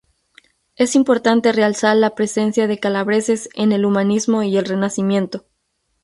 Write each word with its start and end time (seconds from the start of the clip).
Es 0.77 0.95
importante 0.95 1.51
realzar 1.51 1.95
la 1.95 2.15
presencia 2.15 2.65
de 2.65 2.79
calabreses 2.79 3.49
en 3.53 3.71
el 3.71 3.85
humanismo 3.85 4.41
y 4.41 4.57
el 4.57 4.65
Renacimiento. 4.65 5.45